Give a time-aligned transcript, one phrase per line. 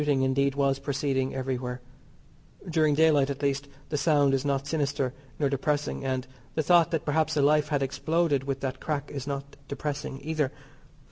[0.01, 1.79] Shooting, indeed, was proceeding everywhere.
[2.67, 7.05] During daylight, at least, the sound is not sinister nor depressing, and the thought that
[7.05, 10.51] perhaps a life had exploded with that crack is not depressing either.